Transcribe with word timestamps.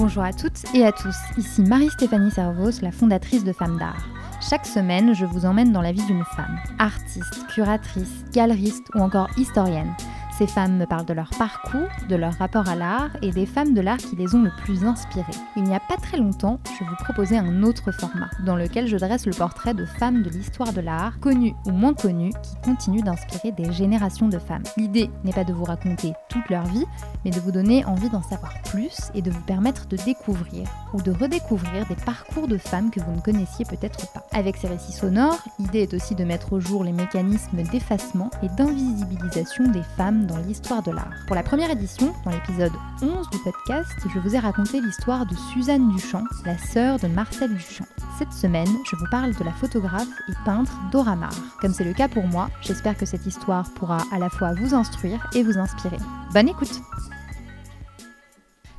Bonjour 0.00 0.22
à 0.22 0.32
toutes 0.32 0.64
et 0.74 0.86
à 0.86 0.92
tous, 0.92 1.14
ici 1.36 1.60
Marie-Stéphanie 1.60 2.30
Servos, 2.30 2.80
la 2.80 2.90
fondatrice 2.90 3.44
de 3.44 3.52
Femmes 3.52 3.78
d'Art. 3.78 4.02
Chaque 4.40 4.64
semaine, 4.64 5.14
je 5.14 5.26
vous 5.26 5.44
emmène 5.44 5.72
dans 5.72 5.82
la 5.82 5.92
vie 5.92 6.06
d'une 6.06 6.24
femme, 6.24 6.58
artiste, 6.78 7.46
curatrice, 7.48 8.24
galeriste 8.32 8.86
ou 8.94 9.00
encore 9.00 9.28
historienne. 9.36 9.94
Ces 10.40 10.46
femmes 10.46 10.78
me 10.78 10.86
parlent 10.86 11.04
de 11.04 11.12
leur 11.12 11.28
parcours, 11.28 11.90
de 12.08 12.16
leur 12.16 12.32
rapport 12.32 12.66
à 12.66 12.74
l'art 12.74 13.10
et 13.20 13.30
des 13.30 13.44
femmes 13.44 13.74
de 13.74 13.82
l'art 13.82 13.98
qui 13.98 14.16
les 14.16 14.34
ont 14.34 14.42
le 14.42 14.50
plus 14.62 14.84
inspirées. 14.84 15.26
Il 15.54 15.64
n'y 15.64 15.74
a 15.74 15.80
pas 15.80 15.98
très 15.98 16.16
longtemps, 16.16 16.58
je 16.78 16.82
vous 16.82 16.96
proposais 16.96 17.36
un 17.36 17.62
autre 17.62 17.92
format, 17.92 18.30
dans 18.46 18.56
lequel 18.56 18.86
je 18.86 18.96
dresse 18.96 19.26
le 19.26 19.34
portrait 19.34 19.74
de 19.74 19.84
femmes 19.84 20.22
de 20.22 20.30
l'histoire 20.30 20.72
de 20.72 20.80
l'art, 20.80 21.20
connues 21.20 21.52
ou 21.66 21.72
moins 21.72 21.92
connues, 21.92 22.32
qui 22.42 22.54
continuent 22.64 23.02
d'inspirer 23.02 23.52
des 23.52 23.70
générations 23.70 24.28
de 24.28 24.38
femmes. 24.38 24.62
L'idée 24.78 25.10
n'est 25.24 25.34
pas 25.34 25.44
de 25.44 25.52
vous 25.52 25.64
raconter 25.64 26.14
toute 26.30 26.48
leur 26.48 26.64
vie, 26.64 26.86
mais 27.26 27.32
de 27.32 27.40
vous 27.40 27.52
donner 27.52 27.84
envie 27.84 28.08
d'en 28.08 28.22
savoir 28.22 28.54
plus 28.62 29.10
et 29.14 29.20
de 29.20 29.30
vous 29.30 29.42
permettre 29.42 29.88
de 29.88 29.98
découvrir 29.98 30.66
ou 30.94 31.02
de 31.02 31.10
redécouvrir 31.10 31.86
des 31.86 31.96
parcours 31.96 32.48
de 32.48 32.56
femmes 32.56 32.90
que 32.90 33.00
vous 33.00 33.12
ne 33.12 33.20
connaissiez 33.20 33.66
peut-être 33.66 34.10
pas. 34.12 34.24
Avec 34.32 34.56
ces 34.56 34.68
récits 34.68 34.92
sonores, 34.92 35.42
l'idée 35.58 35.80
est 35.80 35.92
aussi 35.92 36.14
de 36.14 36.24
mettre 36.24 36.54
au 36.54 36.60
jour 36.60 36.82
les 36.82 36.92
mécanismes 36.92 37.62
d'effacement 37.70 38.30
et 38.42 38.48
d'invisibilisation 38.56 39.68
des 39.68 39.82
femmes 39.98 40.28
dans 40.30 40.38
l'histoire 40.38 40.82
de 40.82 40.92
l'art. 40.92 41.10
Pour 41.26 41.34
la 41.34 41.42
première 41.42 41.70
édition, 41.70 42.14
dans 42.24 42.30
l'épisode 42.30 42.72
11 43.02 43.28
du 43.30 43.38
podcast, 43.38 43.90
je 44.12 44.18
vous 44.20 44.36
ai 44.36 44.38
raconté 44.38 44.80
l'histoire 44.80 45.26
de 45.26 45.34
Suzanne 45.52 45.90
Duchamp, 45.90 46.24
la 46.44 46.56
sœur 46.56 46.98
de 46.98 47.08
Marcel 47.08 47.52
Duchamp. 47.52 47.86
Cette 48.18 48.32
semaine, 48.32 48.68
je 48.88 48.96
vous 48.96 49.06
parle 49.10 49.34
de 49.34 49.44
la 49.44 49.50
photographe 49.50 50.08
et 50.28 50.32
peintre 50.44 50.72
Dora 50.92 51.16
Maar. 51.16 51.34
Comme 51.60 51.74
c'est 51.74 51.84
le 51.84 51.94
cas 51.94 52.08
pour 52.08 52.26
moi, 52.26 52.48
j'espère 52.62 52.96
que 52.96 53.06
cette 53.06 53.26
histoire 53.26 53.68
pourra 53.74 53.98
à 54.12 54.18
la 54.18 54.30
fois 54.30 54.54
vous 54.54 54.74
instruire 54.74 55.28
et 55.34 55.42
vous 55.42 55.58
inspirer. 55.58 55.98
Bonne 56.32 56.48
écoute 56.48 56.80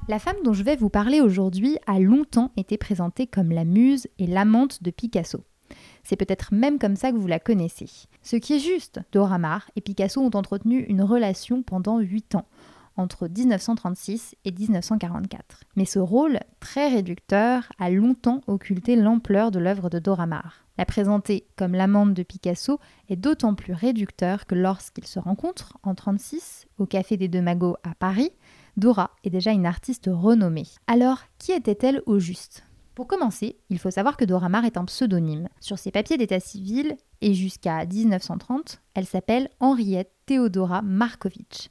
La 0.07 0.19
femme 0.19 0.38
dont 0.45 0.53
je 0.53 0.63
vais 0.63 0.77
vous 0.77 0.89
parler 0.89 1.19
aujourd'hui 1.19 1.77
a 1.85 1.99
longtemps 1.99 2.52
été 2.55 2.77
présentée 2.77 3.27
comme 3.27 3.52
la 3.52 3.66
muse 3.66 4.07
et 4.19 4.27
l'amante 4.27 4.83
de 4.83 4.91
Picasso. 4.91 5.44
C'est 6.03 6.16
peut-être 6.16 6.53
même 6.53 6.80
comme 6.80 6.95
ça 6.95 7.11
que 7.11 7.17
vous 7.17 7.27
la 7.27 7.39
connaissez. 7.39 7.89
Ce 8.22 8.36
qui 8.36 8.53
est 8.53 8.59
juste, 8.59 9.00
Dora 9.11 9.38
Maar 9.38 9.69
et 9.75 9.81
Picasso 9.81 10.22
ont 10.22 10.31
entretenu 10.33 10.80
une 10.83 11.02
relation 11.02 11.63
pendant 11.63 12.00
8 12.00 12.36
ans, 12.36 12.45
entre 12.97 13.28
1936 13.28 14.36
et 14.45 14.52
1944. 14.52 15.61
Mais 15.75 15.86
ce 15.86 16.00
rôle, 16.00 16.39
très 16.59 16.89
réducteur, 16.89 17.72
a 17.80 17.89
longtemps 17.89 18.41
occulté 18.47 18.95
l'ampleur 18.95 19.52
de 19.52 19.59
l'œuvre 19.59 19.89
de 19.89 20.00
Dora 20.00 20.25
Maar. 20.25 20.66
La 20.78 20.86
présenter 20.86 21.45
comme 21.58 21.73
l'amante 21.73 22.13
de 22.13 22.23
Picasso 22.23 22.80
est 23.09 23.16
d'autant 23.16 23.53
plus 23.56 23.73
réducteur 23.73 24.45
que 24.45 24.56
lorsqu'ils 24.56 25.08
se 25.08 25.19
rencontrent 25.19 25.78
en 25.83 25.91
1936 25.91 26.67
au 26.78 26.85
Café 26.85 27.17
des 27.17 27.28
Deux 27.28 27.41
Magots 27.41 27.78
à 27.83 27.94
Paris, 27.94 28.31
Dora 28.78 29.11
est 29.23 29.30
déjà 29.30 29.52
une 29.52 29.66
artiste 29.66 30.09
renommée. 30.11 30.67
Alors, 30.88 31.19
qui 31.38 31.52
était-elle 31.52 32.02
au 32.06 32.19
juste? 32.19 32.63
Pour 32.95 33.08
commencer, 33.08 33.58
il 33.70 33.80
faut 33.80 33.92
savoir 33.92 34.17
que 34.17 34.25
Dora 34.25 34.50
Maar 34.50 34.66
est 34.66 34.78
un 34.78 34.86
pseudonyme. 34.86 35.47
Sur 35.59 35.80
ses 35.80 35.92
papiers 35.92 36.17
d'état 36.17 36.39
civil 36.39 36.95
et 37.22 37.34
jusqu'à 37.34 37.86
1930, 37.86 38.81
elle 38.94 39.06
s'appelle 39.06 39.50
Henriette 39.59 40.11
Théodora 40.25 40.81
Markovitch. 40.81 41.69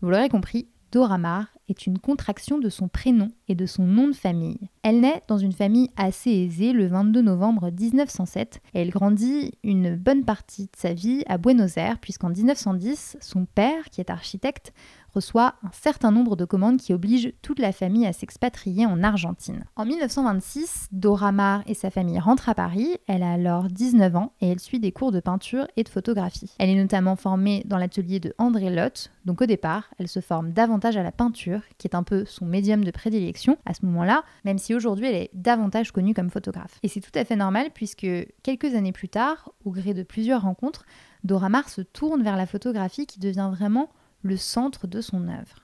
Vous 0.00 0.10
l'aurez 0.10 0.28
compris, 0.28 0.68
Dora 0.92 1.16
Maar 1.16 1.46
est 1.68 1.86
une 1.86 1.98
contraction 1.98 2.58
de 2.58 2.68
son 2.68 2.88
prénom 2.88 3.28
et 3.48 3.54
de 3.54 3.64
son 3.64 3.84
nom 3.84 4.08
de 4.08 4.14
famille. 4.14 4.68
Elle 4.82 5.00
naît 5.00 5.22
dans 5.26 5.38
une 5.38 5.52
famille 5.52 5.90
assez 5.96 6.30
aisée 6.30 6.72
le 6.72 6.86
22 6.86 7.22
novembre 7.22 7.70
1907 7.70 8.60
et 8.74 8.80
elle 8.80 8.90
grandit 8.90 9.52
une 9.62 9.96
bonne 9.96 10.24
partie 10.24 10.64
de 10.64 10.76
sa 10.76 10.92
vie 10.92 11.22
à 11.26 11.38
Buenos 11.38 11.78
Aires 11.78 11.98
puisqu'en 11.98 12.28
1910, 12.28 13.16
son 13.20 13.46
père, 13.46 13.88
qui 13.90 14.00
est 14.00 14.10
architecte, 14.10 14.74
reçoit 15.14 15.54
un 15.62 15.70
certain 15.72 16.10
nombre 16.10 16.36
de 16.36 16.44
commandes 16.44 16.78
qui 16.78 16.92
obligent 16.92 17.32
toute 17.42 17.58
la 17.58 17.72
famille 17.72 18.06
à 18.06 18.12
s'expatrier 18.12 18.86
en 18.86 19.02
Argentine. 19.02 19.64
En 19.76 19.84
1926, 19.84 20.88
Dora 20.92 21.32
Maar 21.32 21.62
et 21.66 21.74
sa 21.74 21.90
famille 21.90 22.18
rentrent 22.18 22.48
à 22.48 22.54
Paris. 22.54 22.96
Elle 23.06 23.22
a 23.22 23.32
alors 23.32 23.64
19 23.64 24.16
ans 24.16 24.32
et 24.40 24.48
elle 24.48 24.60
suit 24.60 24.80
des 24.80 24.92
cours 24.92 25.12
de 25.12 25.20
peinture 25.20 25.66
et 25.76 25.84
de 25.84 25.88
photographie. 25.88 26.54
Elle 26.58 26.70
est 26.70 26.80
notamment 26.80 27.16
formée 27.16 27.62
dans 27.66 27.78
l'atelier 27.78 28.20
de 28.20 28.34
André 28.38 28.70
Lotte, 28.70 29.10
donc 29.24 29.40
au 29.40 29.46
départ, 29.46 29.84
elle 29.98 30.08
se 30.08 30.20
forme 30.20 30.52
davantage 30.52 30.96
à 30.96 31.02
la 31.02 31.12
peinture, 31.12 31.60
qui 31.78 31.86
est 31.86 31.94
un 31.94 32.02
peu 32.02 32.24
son 32.24 32.46
médium 32.46 32.84
de 32.84 32.90
prédilection 32.90 33.56
à 33.64 33.74
ce 33.74 33.84
moment-là, 33.86 34.24
même 34.44 34.58
si 34.58 34.74
aujourd'hui 34.74 35.06
elle 35.06 35.14
est 35.14 35.30
davantage 35.34 35.92
connue 35.92 36.14
comme 36.14 36.30
photographe. 36.30 36.78
Et 36.82 36.88
c'est 36.88 37.00
tout 37.00 37.16
à 37.16 37.24
fait 37.24 37.36
normal 37.36 37.68
puisque 37.72 38.06
quelques 38.42 38.74
années 38.74 38.92
plus 38.92 39.08
tard, 39.08 39.52
au 39.64 39.70
gré 39.70 39.94
de 39.94 40.02
plusieurs 40.02 40.42
rencontres, 40.42 40.84
Dora 41.24 41.48
Maar 41.48 41.68
se 41.68 41.82
tourne 41.82 42.22
vers 42.22 42.36
la 42.36 42.46
photographie 42.46 43.06
qui 43.06 43.20
devient 43.20 43.50
vraiment 43.52 43.90
le 44.22 44.36
centre 44.36 44.86
de 44.86 45.00
son 45.00 45.28
œuvre. 45.28 45.62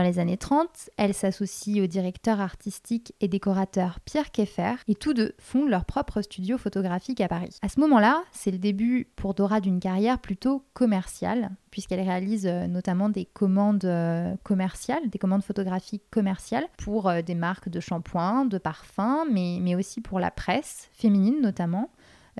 Dans 0.00 0.06
les 0.06 0.18
années 0.18 0.38
30, 0.38 0.88
elle 0.96 1.12
s'associe 1.12 1.82
au 1.82 1.86
directeur 1.86 2.40
artistique 2.40 3.12
et 3.20 3.28
décorateur 3.28 4.00
Pierre 4.00 4.30
Keffer 4.30 4.76
et 4.88 4.94
tous 4.94 5.12
deux 5.12 5.34
font 5.38 5.66
leur 5.66 5.84
propre 5.84 6.22
studio 6.22 6.56
photographique 6.56 7.20
à 7.20 7.28
Paris. 7.28 7.58
À 7.60 7.68
ce 7.68 7.80
moment-là, 7.80 8.22
c'est 8.32 8.50
le 8.50 8.56
début 8.56 9.08
pour 9.14 9.34
Dora 9.34 9.60
d'une 9.60 9.78
carrière 9.78 10.18
plutôt 10.18 10.64
commerciale, 10.72 11.50
puisqu'elle 11.70 12.00
réalise 12.00 12.46
euh, 12.46 12.66
notamment 12.66 13.10
des 13.10 13.26
commandes 13.26 13.84
euh, 13.84 14.34
commerciales, 14.42 15.10
des 15.10 15.18
commandes 15.18 15.44
photographiques 15.44 16.04
commerciales 16.10 16.66
pour 16.78 17.08
euh, 17.08 17.20
des 17.20 17.34
marques 17.34 17.68
de 17.68 17.80
shampoing, 17.80 18.46
de 18.46 18.56
parfums, 18.56 19.26
mais, 19.30 19.58
mais 19.60 19.74
aussi 19.74 20.00
pour 20.00 20.18
la 20.18 20.30
presse, 20.30 20.88
féminine 20.92 21.42
notamment. 21.42 21.90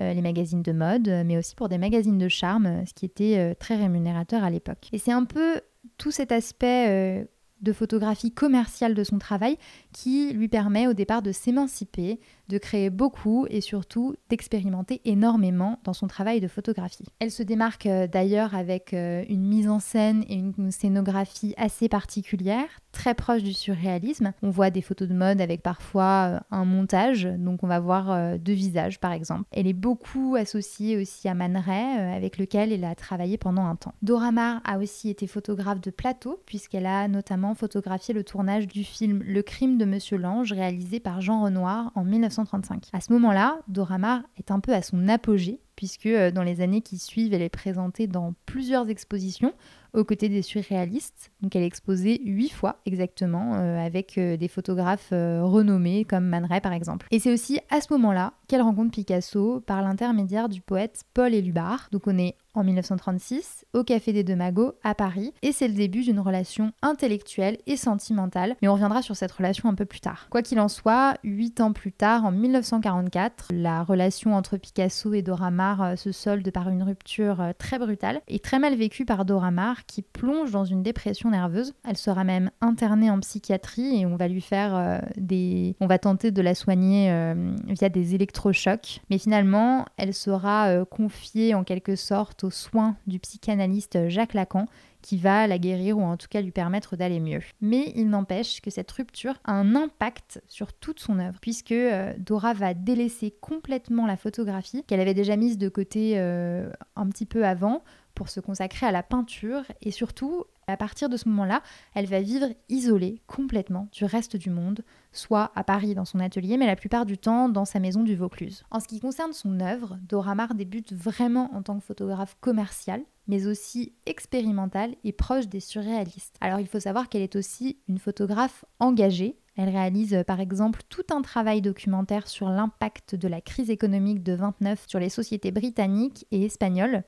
Euh, 0.01 0.13
les 0.13 0.21
magazines 0.21 0.61
de 0.61 0.71
mode, 0.71 1.07
euh, 1.07 1.23
mais 1.25 1.37
aussi 1.37 1.55
pour 1.55 1.69
des 1.69 1.77
magazines 1.77 2.17
de 2.17 2.27
charme, 2.27 2.65
euh, 2.65 2.85
ce 2.85 2.93
qui 2.93 3.05
était 3.05 3.55
très 3.55 3.75
rémunérateur 3.75 4.43
à 4.43 4.49
l'époque. 4.49 4.89
Et 4.91 4.97
c'est 4.97 5.11
un 5.11 5.25
peu 5.25 5.61
tout 5.97 6.11
cet 6.11 6.31
aspect 6.31 7.27
de 7.61 7.73
photographie 7.73 8.31
commerciale 8.31 8.95
de 8.95 9.03
son 9.03 9.19
travail 9.19 9.57
qui 9.93 10.33
lui 10.33 10.47
permet 10.47 10.87
au 10.87 10.93
départ 10.93 11.21
de 11.21 11.31
s'émanciper, 11.31 12.19
de 12.49 12.57
créer 12.57 12.89
beaucoup 12.89 13.45
et 13.49 13.61
surtout 13.61 14.15
d'expérimenter 14.29 15.01
énormément 15.05 15.79
dans 15.83 15.93
son 15.93 16.07
travail 16.07 16.39
de 16.39 16.47
photographie. 16.47 17.05
Elle 17.19 17.31
se 17.31 17.43
démarque 17.43 17.87
d'ailleurs 18.11 18.55
avec 18.55 18.93
une 18.93 19.43
mise 19.43 19.69
en 19.69 19.79
scène 19.79 20.23
et 20.27 20.35
une 20.35 20.71
scénographie 20.71 21.53
assez 21.57 21.87
particulière, 21.87 22.67
très 22.91 23.15
proche 23.15 23.43
du 23.43 23.53
surréalisme. 23.53 24.33
On 24.41 24.49
voit 24.49 24.69
des 24.69 24.81
photos 24.81 25.07
de 25.07 25.13
mode 25.13 25.41
avec 25.41 25.61
parfois 25.61 26.27
euh, 26.29 26.39
un 26.51 26.65
montage, 26.65 27.23
donc 27.23 27.63
on 27.63 27.67
va 27.67 27.79
voir 27.79 28.11
euh, 28.11 28.37
deux 28.37 28.53
visages 28.53 28.99
par 28.99 29.11
exemple. 29.11 29.43
Elle 29.51 29.67
est 29.67 29.73
beaucoup 29.73 30.35
associée 30.35 30.97
aussi 30.97 31.27
à 31.27 31.33
Man 31.33 31.57
Ray, 31.57 31.99
euh, 31.99 32.15
avec 32.15 32.37
lequel 32.37 32.71
elle 32.71 32.83
a 32.83 32.95
travaillé 32.95 33.37
pendant 33.37 33.65
un 33.65 33.75
temps. 33.75 33.93
Dora 34.01 34.31
Maar 34.31 34.61
a 34.65 34.77
aussi 34.77 35.09
été 35.09 35.27
photographe 35.27 35.81
de 35.81 35.91
plateau, 35.91 36.41
puisqu'elle 36.45 36.85
a 36.85 37.07
notamment 37.07 37.55
photographié 37.55 38.13
le 38.13 38.23
tournage 38.23 38.67
du 38.67 38.83
film 38.83 39.23
Le 39.25 39.41
crime 39.41 39.77
de 39.77 39.85
Monsieur 39.85 40.17
Lange, 40.17 40.51
réalisé 40.53 40.99
par 40.99 41.21
Jean 41.21 41.41
Renoir 41.43 41.91
en 41.95 42.03
1935. 42.03 42.89
À 42.93 43.01
ce 43.01 43.11
moment-là, 43.13 43.59
Dora 43.67 43.97
Maar 43.97 44.21
est 44.37 44.51
un 44.51 44.59
peu 44.59 44.73
à 44.73 44.81
son 44.81 45.07
apogée, 45.07 45.59
puisque 45.75 46.07
dans 46.07 46.43
les 46.43 46.61
années 46.61 46.81
qui 46.81 46.97
suivent, 46.97 47.33
elle 47.33 47.41
est 47.41 47.49
présentée 47.49 48.07
dans 48.07 48.33
plusieurs 48.45 48.89
expositions 48.89 49.53
aux 49.93 50.03
côtés 50.03 50.29
des 50.29 50.41
surréalistes. 50.41 51.31
Donc 51.41 51.55
elle 51.55 51.63
est 51.63 51.67
exposée 51.67 52.21
huit 52.23 52.49
fois 52.49 52.77
exactement 52.85 53.55
euh, 53.55 53.77
avec 53.77 54.17
euh, 54.17 54.37
des 54.37 54.47
photographes 54.47 55.09
euh, 55.11 55.43
renommés 55.43 56.05
comme 56.05 56.25
Man 56.25 56.45
Ray 56.45 56.61
par 56.61 56.73
exemple. 56.73 57.07
Et 57.11 57.19
c'est 57.19 57.33
aussi 57.33 57.59
à 57.69 57.81
ce 57.81 57.91
moment-là 57.93 58.33
qu'elle 58.51 58.61
rencontre 58.61 58.91
Picasso 58.91 59.61
par 59.65 59.81
l'intermédiaire 59.81 60.49
du 60.49 60.59
poète 60.59 61.05
Paul 61.13 61.33
Élubar. 61.33 61.87
Donc 61.93 62.01
on 62.05 62.17
est 62.17 62.35
en 62.53 62.65
1936 62.65 63.65
au 63.73 63.85
Café 63.85 64.11
des 64.11 64.25
Deux 64.25 64.35
Magots 64.35 64.73
à 64.83 64.93
Paris 64.93 65.33
et 65.41 65.53
c'est 65.53 65.69
le 65.69 65.73
début 65.73 66.01
d'une 66.01 66.19
relation 66.19 66.73
intellectuelle 66.81 67.57
et 67.65 67.77
sentimentale, 67.77 68.55
mais 68.61 68.67
on 68.67 68.73
reviendra 68.73 69.01
sur 69.01 69.15
cette 69.15 69.31
relation 69.31 69.69
un 69.69 69.73
peu 69.73 69.85
plus 69.85 70.01
tard. 70.01 70.27
Quoi 70.29 70.41
qu'il 70.41 70.59
en 70.59 70.67
soit, 70.67 71.15
huit 71.23 71.61
ans 71.61 71.71
plus 71.71 71.93
tard, 71.93 72.25
en 72.25 72.31
1944, 72.31 73.47
la 73.53 73.83
relation 73.83 74.35
entre 74.35 74.57
Picasso 74.57 75.13
et 75.13 75.21
Dora 75.21 75.49
Maar 75.49 75.97
se 75.97 76.11
solde 76.11 76.51
par 76.51 76.67
une 76.69 76.83
rupture 76.83 77.53
très 77.57 77.79
brutale 77.79 78.21
et 78.27 78.39
très 78.39 78.59
mal 78.59 78.75
vécue 78.75 79.05
par 79.05 79.23
Dora 79.23 79.51
Maar 79.51 79.85
qui 79.85 80.01
plonge 80.01 80.51
dans 80.51 80.65
une 80.65 80.83
dépression 80.83 81.29
nerveuse. 81.29 81.73
Elle 81.87 81.97
sera 81.97 82.25
même 82.25 82.51
internée 82.59 83.09
en 83.09 83.19
psychiatrie 83.21 84.01
et 84.01 84.05
on 84.05 84.17
va 84.17 84.27
lui 84.27 84.41
faire 84.41 84.75
euh, 84.75 84.99
des... 85.15 85.75
On 85.79 85.87
va 85.87 85.99
tenter 85.99 86.31
de 86.31 86.41
la 86.41 86.53
soigner 86.53 87.11
euh, 87.11 87.55
via 87.67 87.89
des 87.89 88.13
électrochocs. 88.41 89.01
Mais 89.09 89.17
finalement, 89.17 89.85
elle 89.97 90.13
sera 90.13 90.69
euh, 90.69 90.85
confiée 90.85 91.53
en 91.53 91.63
quelque 91.63 91.95
sorte 91.95 92.43
aux 92.43 92.49
soins 92.49 92.95
du 93.07 93.19
psychanalyste 93.19 94.09
Jacques 94.09 94.33
Lacan 94.33 94.65
qui 95.01 95.17
va 95.17 95.47
la 95.47 95.57
guérir 95.57 95.97
ou 95.97 96.03
en 96.03 96.15
tout 96.15 96.27
cas 96.29 96.41
lui 96.41 96.51
permettre 96.51 96.95
d'aller 96.95 97.19
mieux. 97.19 97.41
Mais 97.59 97.91
il 97.95 98.09
n'empêche 98.09 98.61
que 98.61 98.69
cette 98.69 98.91
rupture 98.91 99.33
a 99.45 99.53
un 99.53 99.75
impact 99.75 100.41
sur 100.47 100.73
toute 100.73 100.99
son 100.99 101.17
œuvre, 101.17 101.39
puisque 101.41 101.73
Dora 102.19 102.53
va 102.53 102.75
délaisser 102.75 103.33
complètement 103.41 104.05
la 104.05 104.15
photographie 104.15 104.83
qu'elle 104.83 104.99
avait 104.99 105.15
déjà 105.15 105.37
mise 105.37 105.57
de 105.57 105.69
côté 105.69 106.19
un 106.19 107.09
petit 107.09 107.25
peu 107.25 107.47
avant 107.47 107.81
pour 108.15 108.29
se 108.29 108.39
consacrer 108.39 108.85
à 108.85 108.91
la 108.91 109.03
peinture 109.03 109.63
et 109.81 109.91
surtout, 109.91 110.45
à 110.67 110.77
partir 110.77 111.09
de 111.09 111.17
ce 111.17 111.27
moment-là, 111.29 111.61
elle 111.93 112.05
va 112.05 112.21
vivre 112.21 112.47
isolée 112.69 113.21
complètement 113.27 113.87
du 113.91 114.05
reste 114.05 114.37
du 114.37 114.49
monde, 114.49 114.83
soit 115.11 115.51
à 115.55 115.63
Paris 115.63 115.95
dans 115.95 116.05
son 116.05 116.19
atelier, 116.19 116.57
mais 116.57 116.67
la 116.67 116.75
plupart 116.75 117.05
du 117.05 117.17
temps 117.17 117.49
dans 117.49 117.65
sa 117.65 117.79
maison 117.79 118.03
du 118.03 118.15
Vaucluse. 118.15 118.63
En 118.71 118.79
ce 118.79 118.87
qui 118.87 118.99
concerne 118.99 119.33
son 119.33 119.59
œuvre, 119.59 119.97
Dora 120.07 120.35
Maar 120.35 120.55
débute 120.55 120.93
vraiment 120.93 121.49
en 121.53 121.61
tant 121.61 121.77
que 121.77 121.85
photographe 121.85 122.37
commercial, 122.39 123.01
mais 123.27 123.47
aussi 123.47 123.93
expérimentale 124.05 124.95
et 125.03 125.11
proche 125.11 125.47
des 125.47 125.59
surréalistes. 125.59 126.35
Alors 126.41 126.59
il 126.59 126.67
faut 126.67 126.79
savoir 126.79 127.09
qu'elle 127.09 127.21
est 127.21 127.35
aussi 127.35 127.77
une 127.87 127.99
photographe 127.99 128.65
engagée. 128.79 129.37
Elle 129.57 129.69
réalise 129.69 130.13
euh, 130.13 130.23
par 130.23 130.39
exemple 130.39 130.81
tout 130.89 131.05
un 131.11 131.21
travail 131.21 131.61
documentaire 131.61 132.27
sur 132.27 132.49
l'impact 132.49 133.15
de 133.15 133.27
la 133.27 133.41
crise 133.41 133.69
économique 133.69 134.23
de 134.23 134.33
29 134.33 134.85
sur 134.87 134.99
les 134.99 135.09
sociétés 135.09 135.51
britanniques 135.51 136.25
et 136.31 136.45
espagnoles. 136.45 137.03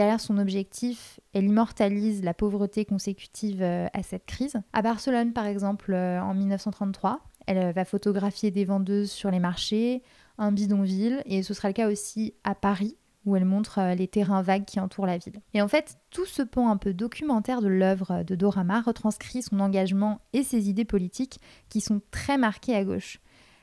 Derrière 0.00 0.18
son 0.18 0.38
objectif, 0.38 1.20
elle 1.34 1.44
immortalise 1.44 2.22
la 2.22 2.32
pauvreté 2.32 2.86
consécutive 2.86 3.60
euh, 3.60 3.86
à 3.92 4.02
cette 4.02 4.24
crise. 4.24 4.54
À 4.72 4.80
Barcelone, 4.80 5.34
par 5.34 5.44
exemple, 5.44 5.92
euh, 5.92 6.22
en 6.22 6.32
1933, 6.32 7.20
elle 7.46 7.74
va 7.74 7.84
photographier 7.84 8.50
des 8.50 8.64
vendeuses 8.64 9.10
sur 9.10 9.30
les 9.30 9.40
marchés, 9.40 10.02
un 10.38 10.52
bidonville, 10.52 11.22
et 11.26 11.42
ce 11.42 11.52
sera 11.52 11.68
le 11.68 11.74
cas 11.74 11.90
aussi 11.90 12.32
à 12.44 12.54
Paris, 12.54 12.96
où 13.26 13.36
elle 13.36 13.44
montre 13.44 13.78
euh, 13.78 13.94
les 13.94 14.08
terrains 14.08 14.40
vagues 14.40 14.64
qui 14.64 14.80
entourent 14.80 15.04
la 15.04 15.18
ville. 15.18 15.42
Et 15.52 15.60
en 15.60 15.68
fait, 15.68 15.98
tout 16.08 16.24
ce 16.24 16.40
pan 16.40 16.70
un 16.70 16.78
peu 16.78 16.94
documentaire 16.94 17.60
de 17.60 17.68
l'œuvre 17.68 18.22
de 18.22 18.34
Dorama 18.34 18.80
retranscrit 18.80 19.42
son 19.42 19.60
engagement 19.60 20.22
et 20.32 20.44
ses 20.44 20.70
idées 20.70 20.86
politiques 20.86 21.40
qui 21.68 21.82
sont 21.82 22.00
très 22.10 22.38
marquées 22.38 22.74
à 22.74 22.84
gauche. 22.86 23.20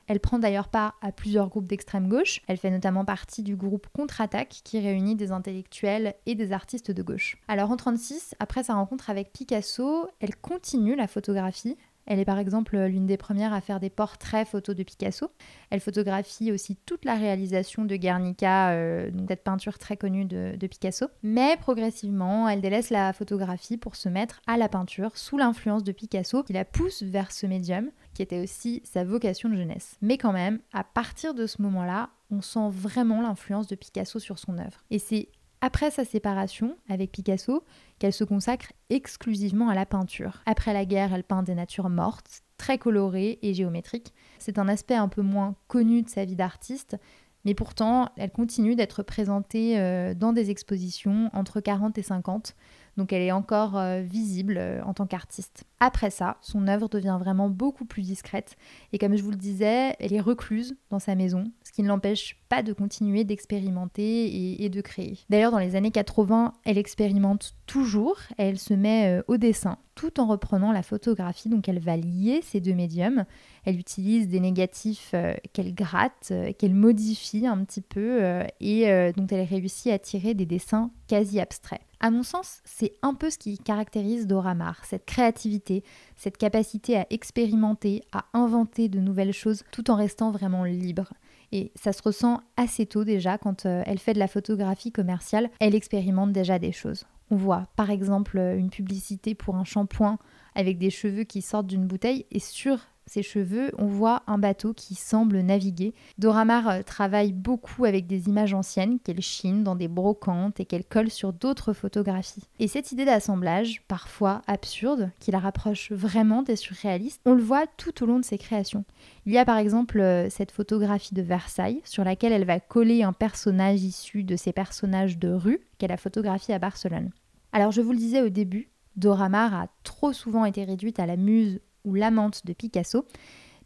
Elle 0.07 0.19
prend 0.21 0.39
d'ailleurs 0.39 0.69
part 0.69 0.95
à 1.01 1.11
plusieurs 1.11 1.49
groupes 1.49 1.67
d'extrême 1.67 2.07
gauche. 2.07 2.41
Elle 2.47 2.57
fait 2.57 2.71
notamment 2.71 3.05
partie 3.05 3.43
du 3.43 3.55
groupe 3.55 3.87
Contre-Attaque 3.93 4.61
qui 4.63 4.79
réunit 4.79 5.15
des 5.15 5.31
intellectuels 5.31 6.15
et 6.25 6.35
des 6.35 6.53
artistes 6.53 6.91
de 6.91 7.03
gauche. 7.03 7.37
Alors 7.47 7.71
en 7.71 7.77
36, 7.77 8.33
après 8.39 8.63
sa 8.63 8.75
rencontre 8.75 9.09
avec 9.09 9.33
Picasso, 9.33 10.07
elle 10.19 10.35
continue 10.37 10.95
la 10.95 11.07
photographie. 11.07 11.77
Elle 12.07 12.19
est 12.19 12.25
par 12.25 12.39
exemple 12.39 12.77
l'une 12.77 13.05
des 13.05 13.17
premières 13.17 13.53
à 13.53 13.61
faire 13.61 13.79
des 13.79 13.89
portraits 13.89 14.47
photos 14.47 14.75
de 14.75 14.83
Picasso. 14.83 15.29
Elle 15.69 15.81
photographie 15.81 16.51
aussi 16.51 16.77
toute 16.85 17.05
la 17.05 17.15
réalisation 17.15 17.85
de 17.85 17.95
Guernica, 17.95 18.71
euh, 18.71 19.11
cette 19.27 19.43
peinture 19.43 19.77
très 19.77 19.97
connue 19.97 20.25
de, 20.25 20.55
de, 20.57 20.67
Picasso. 20.67 21.07
Mais 21.21 21.57
progressivement, 21.57 22.47
elle 22.47 22.61
délaisse 22.61 22.89
la 22.89 23.13
photographie 23.13 23.77
pour 23.77 23.95
se 23.95 24.09
mettre 24.09 24.41
à 24.47 24.57
la 24.57 24.69
peinture 24.69 25.17
sous 25.17 25.37
l'influence 25.37 25.83
de 25.83 25.91
Picasso 25.91 26.43
qui 26.43 26.53
la 26.53 26.65
pousse 26.65 27.03
vers 27.03 27.31
ce 27.31 27.45
médium 27.45 27.91
qui 28.13 28.21
était 28.21 28.41
aussi 28.41 28.81
sa 28.83 29.03
vocation 29.03 29.49
de 29.49 29.55
jeunesse. 29.55 29.97
Mais 30.01 30.17
quand 30.17 30.33
même, 30.33 30.59
à 30.73 30.83
partir 30.83 31.33
de 31.33 31.45
ce 31.45 31.61
moment-là, 31.61 32.09
on 32.31 32.41
sent 32.41 32.69
vraiment 32.69 33.21
l'influence 33.21 33.67
de 33.67 33.75
Picasso 33.75 34.19
sur 34.19 34.39
son 34.39 34.57
œuvre. 34.57 34.83
Et 34.91 34.99
c'est 34.99 35.29
après 35.61 35.91
sa 35.91 36.05
séparation 36.05 36.77
avec 36.89 37.11
Picasso 37.11 37.63
qu'elle 37.99 38.13
se 38.13 38.23
consacre 38.23 38.73
exclusivement 38.89 39.69
à 39.69 39.75
la 39.75 39.85
peinture. 39.85 40.41
Après 40.45 40.73
la 40.73 40.85
guerre, 40.85 41.13
elle 41.13 41.23
peint 41.23 41.43
des 41.43 41.55
natures 41.55 41.89
mortes, 41.89 42.43
très 42.57 42.77
colorées 42.77 43.39
et 43.41 43.53
géométriques. 43.53 44.13
C'est 44.39 44.59
un 44.59 44.67
aspect 44.67 44.95
un 44.95 45.07
peu 45.07 45.21
moins 45.21 45.55
connu 45.67 46.01
de 46.01 46.09
sa 46.09 46.25
vie 46.25 46.35
d'artiste, 46.35 46.97
mais 47.45 47.53
pourtant, 47.53 48.09
elle 48.17 48.31
continue 48.31 48.75
d'être 48.75 49.03
présentée 49.03 49.79
euh, 49.79 50.13
dans 50.13 50.33
des 50.33 50.49
expositions 50.49 51.29
entre 51.33 51.61
40 51.61 51.97
et 51.97 52.01
50, 52.01 52.55
donc 52.97 53.13
elle 53.13 53.21
est 53.21 53.31
encore 53.31 53.77
euh, 53.77 54.01
visible 54.01 54.57
euh, 54.57 54.83
en 54.83 54.93
tant 54.93 55.05
qu'artiste. 55.07 55.63
Après 55.79 56.09
ça, 56.09 56.37
son 56.41 56.67
œuvre 56.67 56.89
devient 56.89 57.17
vraiment 57.17 57.47
beaucoup 57.47 57.85
plus 57.85 58.01
discrète 58.01 58.57
et 58.91 58.97
comme 58.97 59.15
je 59.15 59.23
vous 59.23 59.31
le 59.31 59.37
disais, 59.37 59.95
elle 59.99 60.11
est 60.11 60.19
recluse 60.19 60.75
dans 60.89 60.99
sa 60.99 61.15
maison, 61.15 61.45
ce 61.63 61.71
qui 61.71 61.83
ne 61.83 61.87
l'empêche 61.87 62.37
pas 62.49 62.63
de 62.63 62.73
continuer 62.73 63.23
d'expérimenter 63.23 64.63
et, 64.63 64.69
de 64.69 64.81
créer. 64.81 65.19
D'ailleurs, 65.29 65.51
dans 65.51 65.59
les 65.59 65.75
années 65.75 65.91
80, 65.91 66.53
elle 66.65 66.77
expérimente 66.77 67.55
toujours, 67.65 68.17
elle 68.37 68.57
se 68.57 68.73
met 68.73 69.19
euh, 69.19 69.23
au 69.27 69.37
dessin 69.37 69.77
tout 69.95 70.19
en 70.19 70.27
reprenant 70.27 70.71
la 70.71 70.83
photographie, 70.83 71.49
donc 71.49 71.67
elle 71.67 71.79
va 71.79 71.97
lier 71.97 72.41
ces 72.43 72.61
deux 72.61 72.75
médiums. 72.75 73.25
Elle 73.65 73.79
utilise 73.79 74.27
des 74.27 74.39
négatifs 74.39 75.15
qu'elle 75.53 75.73
gratte, 75.73 76.31
qu'elle 76.59 76.75
modifie 76.75 77.47
un 77.47 77.65
petit 77.65 77.81
peu 77.81 78.21
et 78.59 79.11
dont 79.17 79.25
elle 79.25 79.47
réussit 79.47 79.91
à 79.91 79.97
tirer 79.97 80.35
des 80.35 80.45
dessins 80.45 80.91
quasi 81.07 81.39
abstraits. 81.39 81.81
À 81.99 82.11
mon 82.11 82.21
sens, 82.21 82.61
c'est 82.63 82.93
un 83.01 83.15
peu 83.15 83.31
ce 83.31 83.39
qui 83.39 83.57
caractérise 83.57 84.27
Dora 84.27 84.53
Maar, 84.53 84.85
cette 84.85 85.05
créativité, 85.05 85.83
cette 86.15 86.37
capacité 86.37 86.95
à 86.97 87.07
expérimenter, 87.09 88.03
à 88.11 88.25
inventer 88.33 88.87
de 88.87 88.99
nouvelles 88.99 89.33
choses 89.33 89.63
tout 89.71 89.89
en 89.89 89.95
restant 89.95 90.29
vraiment 90.29 90.63
libre. 90.63 91.11
Et 91.51 91.71
ça 91.75 91.93
se 91.93 92.01
ressent 92.01 92.41
assez 92.57 92.85
tôt 92.85 93.03
déjà 93.03 93.37
quand 93.37 93.65
euh, 93.65 93.83
elle 93.85 93.99
fait 93.99 94.13
de 94.13 94.19
la 94.19 94.27
photographie 94.27 94.91
commerciale, 94.91 95.49
elle 95.59 95.75
expérimente 95.75 96.31
déjà 96.31 96.59
des 96.59 96.71
choses. 96.71 97.05
On 97.29 97.35
voit 97.35 97.67
par 97.75 97.89
exemple 97.89 98.37
une 98.37 98.69
publicité 98.69 99.35
pour 99.35 99.55
un 99.55 99.65
shampoing 99.65 100.17
avec 100.55 100.77
des 100.77 100.89
cheveux 100.89 101.23
qui 101.23 101.41
sortent 101.41 101.67
d'une 101.67 101.85
bouteille 101.85 102.25
et 102.31 102.39
sur 102.39 102.79
ses 103.07 103.23
cheveux, 103.23 103.71
on 103.77 103.87
voit 103.87 104.23
un 104.27 104.37
bateau 104.37 104.73
qui 104.73 104.95
semble 104.95 105.39
naviguer. 105.39 105.93
Doramar 106.17 106.67
euh, 106.67 106.81
travaille 106.83 107.33
beaucoup 107.33 107.85
avec 107.85 108.07
des 108.07 108.27
images 108.27 108.53
anciennes 108.53 108.99
qu'elle 108.99 109.21
chine 109.21 109.63
dans 109.63 109.75
des 109.75 109.87
brocantes 109.87 110.59
et 110.59 110.65
qu'elle 110.65 110.85
colle 110.85 111.09
sur 111.09 111.33
d'autres 111.33 111.73
photographies. 111.73 112.43
Et 112.59 112.67
cette 112.67 112.91
idée 112.91 113.05
d'assemblage, 113.05 113.81
parfois 113.87 114.41
absurde, 114.47 115.11
qui 115.19 115.31
la 115.31 115.39
rapproche 115.39 115.91
vraiment 115.91 116.43
des 116.43 116.55
surréalistes, 116.55 117.21
on 117.25 117.33
le 117.33 117.43
voit 117.43 117.65
tout 117.77 118.03
au 118.03 118.05
long 118.05 118.19
de 118.19 118.25
ses 118.25 118.37
créations. 118.37 118.85
Il 119.25 119.33
y 119.33 119.37
a 119.37 119.45
par 119.45 119.57
exemple 119.57 119.99
euh, 119.99 120.29
cette 120.29 120.51
photographie 120.51 121.15
de 121.15 121.21
Versailles 121.21 121.81
sur 121.83 122.03
laquelle 122.03 122.33
elle 122.33 122.45
va 122.45 122.59
coller 122.59 123.03
un 123.03 123.13
personnage 123.13 123.83
issu 123.83 124.23
de 124.23 124.35
ses 124.35 124.53
personnages 124.53 125.17
de 125.17 125.29
rue 125.29 125.61
qu'elle 125.77 125.91
a 125.91 125.97
photographié 125.97 126.53
à 126.53 126.59
Barcelone. 126.59 127.11
Alors 127.51 127.71
je 127.71 127.81
vous 127.81 127.91
le 127.91 127.97
disais 127.97 128.21
au 128.21 128.29
début, 128.29 128.69
Dora 128.97 129.25
a 129.25 129.67
trop 129.83 130.11
souvent 130.11 130.43
été 130.45 130.63
réduite 130.63 130.99
à 130.99 131.05
la 131.05 131.17
muse 131.17 131.59
l'amante 131.93 132.45
de 132.45 132.53
Picasso. 132.53 133.05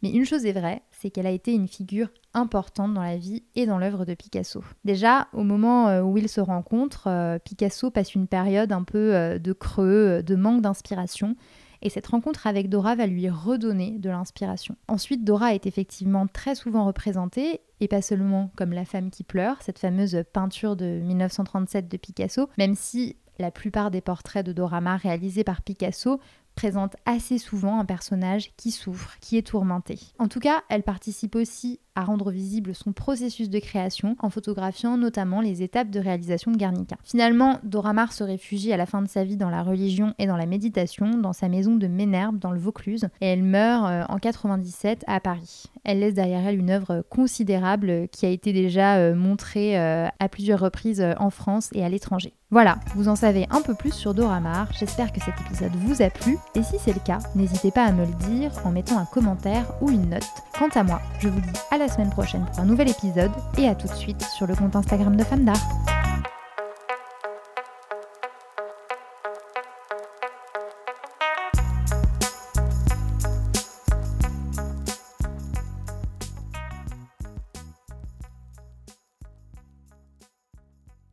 Mais 0.02 0.10
une 0.10 0.24
chose 0.24 0.44
est 0.46 0.52
vraie, 0.52 0.82
c'est 0.90 1.10
qu'elle 1.10 1.26
a 1.26 1.30
été 1.30 1.54
une 1.54 1.68
figure 1.68 2.08
importante 2.34 2.92
dans 2.92 3.02
la 3.02 3.16
vie 3.16 3.44
et 3.54 3.66
dans 3.66 3.78
l'œuvre 3.78 4.04
de 4.04 4.14
Picasso. 4.14 4.62
Déjà, 4.84 5.28
au 5.32 5.44
moment 5.44 5.88
euh, 5.88 6.02
où 6.02 6.18
ils 6.18 6.28
se 6.28 6.40
rencontrent, 6.40 7.06
euh, 7.06 7.38
Picasso 7.38 7.90
passe 7.90 8.14
une 8.14 8.26
période 8.26 8.72
un 8.72 8.82
peu 8.82 9.14
euh, 9.14 9.38
de 9.38 9.52
creux, 9.52 10.22
de 10.24 10.34
manque 10.34 10.62
d'inspiration, 10.62 11.36
et 11.82 11.90
cette 11.90 12.06
rencontre 12.06 12.46
avec 12.46 12.68
Dora 12.68 12.94
va 12.94 13.06
lui 13.06 13.28
redonner 13.28 13.98
de 13.98 14.08
l'inspiration. 14.08 14.76
Ensuite, 14.88 15.24
Dora 15.24 15.54
est 15.54 15.66
effectivement 15.66 16.26
très 16.26 16.54
souvent 16.54 16.84
représentée, 16.84 17.60
et 17.80 17.88
pas 17.88 18.02
seulement 18.02 18.50
comme 18.56 18.72
la 18.72 18.84
femme 18.84 19.10
qui 19.10 19.24
pleure, 19.24 19.60
cette 19.62 19.80
fameuse 19.80 20.22
peinture 20.32 20.76
de 20.76 21.00
1937 21.00 21.88
de 21.88 21.96
Picasso, 21.96 22.48
même 22.56 22.74
si 22.74 23.16
la 23.38 23.50
plupart 23.50 23.90
des 23.90 24.00
portraits 24.00 24.46
de 24.46 24.52
Dora 24.52 24.80
Maar 24.80 25.00
réalisés 25.00 25.44
par 25.44 25.62
Picasso 25.62 26.20
présente 26.54 26.96
assez 27.06 27.38
souvent 27.38 27.80
un 27.80 27.84
personnage 27.84 28.52
qui 28.56 28.70
souffre, 28.70 29.16
qui 29.20 29.36
est 29.36 29.46
tourmenté. 29.46 29.98
En 30.18 30.28
tout 30.28 30.40
cas, 30.40 30.62
elle 30.68 30.82
participe 30.82 31.34
aussi 31.34 31.80
à 31.94 32.04
rendre 32.04 32.30
visible 32.30 32.74
son 32.74 32.92
processus 32.92 33.50
de 33.50 33.58
création 33.58 34.16
en 34.20 34.30
photographiant 34.30 34.96
notamment 34.96 35.40
les 35.40 35.62
étapes 35.62 35.90
de 35.90 36.00
réalisation 36.00 36.50
de 36.50 36.56
Guernica. 36.56 36.96
Finalement, 37.04 37.58
Dora 37.62 37.92
Maar 37.92 38.12
se 38.12 38.24
réfugie 38.24 38.72
à 38.72 38.76
la 38.76 38.86
fin 38.86 39.02
de 39.02 39.08
sa 39.08 39.24
vie 39.24 39.36
dans 39.36 39.50
la 39.50 39.62
religion 39.62 40.14
et 40.18 40.26
dans 40.26 40.36
la 40.36 40.46
méditation 40.46 41.18
dans 41.18 41.32
sa 41.32 41.48
maison 41.48 41.76
de 41.76 41.86
Ménherbe 41.86 42.38
dans 42.38 42.52
le 42.52 42.58
Vaucluse 42.58 43.08
et 43.20 43.26
elle 43.26 43.42
meurt 43.42 43.86
euh, 43.88 44.04
en 44.08 44.18
97 44.18 45.04
à 45.06 45.20
Paris. 45.20 45.64
Elle 45.84 46.00
laisse 46.00 46.14
derrière 46.14 46.46
elle 46.46 46.58
une 46.58 46.70
œuvre 46.70 47.04
considérable 47.08 48.08
qui 48.12 48.26
a 48.26 48.30
été 48.30 48.52
déjà 48.52 48.96
euh, 48.96 49.14
montrée 49.14 49.78
euh, 49.78 50.08
à 50.18 50.28
plusieurs 50.28 50.60
reprises 50.60 51.04
en 51.18 51.30
France 51.30 51.70
et 51.72 51.84
à 51.84 51.88
l'étranger. 51.88 52.34
Voilà, 52.50 52.76
vous 52.94 53.08
en 53.08 53.16
savez 53.16 53.46
un 53.50 53.62
peu 53.62 53.74
plus 53.74 53.94
sur 53.94 54.12
Dora 54.12 54.38
Maar. 54.38 54.68
J'espère 54.78 55.10
que 55.10 55.20
cet 55.20 55.32
épisode 55.40 55.72
vous 55.74 56.02
a 56.02 56.10
plu 56.10 56.36
et 56.54 56.62
si 56.62 56.76
c'est 56.78 56.92
le 56.92 57.00
cas, 57.00 57.20
n'hésitez 57.34 57.70
pas 57.70 57.84
à 57.84 57.92
me 57.92 58.04
le 58.04 58.12
dire 58.28 58.52
en 58.66 58.70
mettant 58.70 58.98
un 58.98 59.06
commentaire 59.06 59.72
ou 59.80 59.90
une 59.90 60.10
note. 60.10 60.28
Quant 60.58 60.68
à 60.74 60.82
moi, 60.82 61.00
je 61.20 61.28
vous 61.28 61.40
dis 61.40 61.58
à 61.70 61.78
la 61.82 61.88
semaine 61.88 62.10
prochaine 62.10 62.44
pour 62.46 62.60
un 62.60 62.64
nouvel 62.64 62.88
épisode 62.88 63.32
et 63.58 63.66
à 63.66 63.74
tout 63.74 63.88
de 63.88 63.94
suite 63.94 64.22
sur 64.22 64.46
le 64.46 64.54
compte 64.54 64.76
Instagram 64.76 65.16
de 65.16 65.24
Femme 65.24 65.44
d'Art. 65.44 65.91